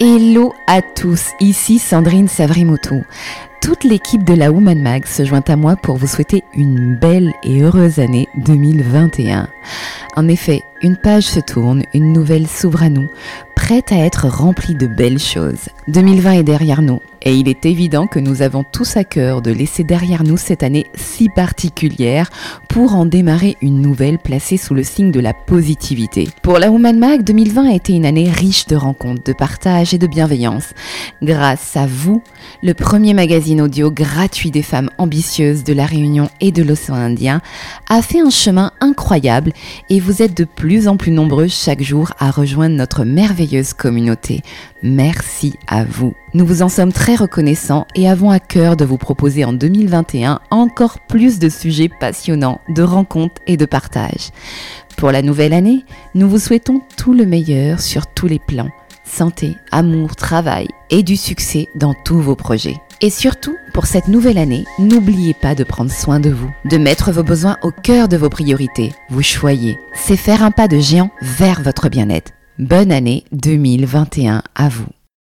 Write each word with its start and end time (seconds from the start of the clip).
Hello 0.00 0.52
à 0.66 0.82
tous, 0.82 1.30
ici 1.38 1.78
Sandrine 1.78 2.26
Savrimoto. 2.26 3.02
Toute 3.60 3.84
l'équipe 3.84 4.24
de 4.24 4.34
la 4.34 4.50
Woman 4.50 4.82
Mag 4.82 5.06
se 5.06 5.24
joint 5.24 5.44
à 5.46 5.54
moi 5.54 5.76
pour 5.76 5.98
vous 5.98 6.08
souhaiter 6.08 6.42
une 6.52 6.96
belle 6.96 7.32
et 7.44 7.62
heureuse 7.62 8.00
année 8.00 8.26
2021. 8.38 9.46
En 10.16 10.26
effet, 10.26 10.64
une 10.82 10.96
page 10.96 11.22
se 11.22 11.38
tourne, 11.38 11.84
une 11.94 12.12
nouvelle 12.12 12.48
s'ouvre 12.48 12.82
à 12.82 12.88
nous, 12.88 13.08
prête 13.54 13.92
à 13.92 13.98
être 13.98 14.26
remplie 14.26 14.74
de 14.74 14.88
belles 14.88 15.20
choses. 15.20 15.68
2020 15.86 16.32
est 16.32 16.42
derrière 16.42 16.82
nous 16.82 16.98
et 17.24 17.34
il 17.34 17.48
est 17.48 17.66
évident 17.66 18.06
que 18.06 18.18
nous 18.18 18.42
avons 18.42 18.64
tous 18.64 18.96
à 18.96 19.04
cœur 19.04 19.42
de 19.42 19.50
laisser 19.50 19.82
derrière 19.82 20.22
nous 20.22 20.36
cette 20.36 20.62
année 20.62 20.86
si 20.94 21.28
particulière 21.28 22.30
pour 22.68 22.94
en 22.94 23.06
démarrer 23.06 23.56
une 23.62 23.80
nouvelle 23.80 24.18
placée 24.18 24.56
sous 24.56 24.74
le 24.74 24.82
signe 24.82 25.10
de 25.10 25.20
la 25.20 25.32
positivité. 25.32 26.28
Pour 26.42 26.58
la 26.58 26.70
Woman 26.70 26.98
Mag, 26.98 27.24
2020 27.24 27.70
a 27.70 27.74
été 27.74 27.94
une 27.94 28.04
année 28.04 28.30
riche 28.30 28.66
de 28.66 28.76
rencontres, 28.76 29.24
de 29.24 29.32
partage 29.32 29.94
et 29.94 29.98
de 29.98 30.06
bienveillance. 30.06 30.74
Grâce 31.22 31.76
à 31.76 31.86
vous, 31.86 32.22
le 32.62 32.74
premier 32.74 33.14
magazine 33.14 33.62
audio 33.62 33.90
gratuit 33.90 34.50
des 34.50 34.62
femmes 34.62 34.90
ambitieuses 34.98 35.64
de 35.64 35.72
la 35.72 35.86
Réunion 35.86 36.28
et 36.40 36.52
de 36.52 36.62
l'océan 36.62 36.96
Indien 36.96 37.40
a 37.88 38.02
fait 38.02 38.20
un 38.20 38.30
chemin 38.30 38.72
incroyable 38.80 39.52
et 39.88 40.00
vous 40.00 40.22
êtes 40.22 40.36
de 40.36 40.44
plus 40.44 40.88
en 40.88 40.96
plus 40.96 41.10
nombreux 41.10 41.48
chaque 41.48 41.82
jour 41.82 42.12
à 42.18 42.30
rejoindre 42.30 42.76
notre 42.76 43.04
merveilleuse 43.04 43.72
communauté. 43.72 44.42
Merci 44.82 45.54
à 45.66 45.84
vous. 45.84 46.14
Nous 46.34 46.44
vous 46.44 46.62
en 46.62 46.68
sommes 46.68 46.92
très 46.92 47.13
reconnaissants 47.16 47.86
et 47.94 48.08
avons 48.08 48.30
à 48.30 48.38
cœur 48.38 48.76
de 48.76 48.84
vous 48.84 48.98
proposer 48.98 49.44
en 49.44 49.52
2021 49.52 50.40
encore 50.50 50.98
plus 51.08 51.38
de 51.38 51.48
sujets 51.48 51.88
passionnants, 51.88 52.60
de 52.68 52.82
rencontres 52.82 53.40
et 53.46 53.56
de 53.56 53.66
partage. 53.66 54.30
Pour 54.96 55.10
la 55.10 55.22
nouvelle 55.22 55.52
année, 55.52 55.84
nous 56.14 56.28
vous 56.28 56.38
souhaitons 56.38 56.80
tout 56.96 57.12
le 57.12 57.26
meilleur 57.26 57.80
sur 57.80 58.06
tous 58.06 58.26
les 58.26 58.38
plans. 58.38 58.70
Santé, 59.04 59.56
amour, 59.70 60.16
travail 60.16 60.68
et 60.90 61.02
du 61.02 61.16
succès 61.16 61.68
dans 61.74 61.94
tous 62.04 62.20
vos 62.20 62.36
projets. 62.36 62.76
Et 63.00 63.10
surtout, 63.10 63.56
pour 63.74 63.86
cette 63.86 64.08
nouvelle 64.08 64.38
année, 64.38 64.64
n'oubliez 64.78 65.34
pas 65.34 65.54
de 65.54 65.64
prendre 65.64 65.90
soin 65.90 66.20
de 66.20 66.30
vous, 66.30 66.50
de 66.64 66.78
mettre 66.78 67.12
vos 67.12 67.22
besoins 67.22 67.58
au 67.62 67.70
cœur 67.70 68.08
de 68.08 68.16
vos 68.16 68.30
priorités. 68.30 68.92
Vous 69.10 69.22
choyez, 69.22 69.78
c'est 69.94 70.16
faire 70.16 70.42
un 70.42 70.50
pas 70.50 70.68
de 70.68 70.78
géant 70.78 71.10
vers 71.20 71.60
votre 71.60 71.88
bien-être. 71.88 72.32
Bonne 72.58 72.92
année 72.92 73.24
2021 73.32 74.42
à 74.54 74.68
vous. 74.68 74.86